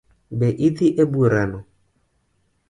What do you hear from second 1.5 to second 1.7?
no?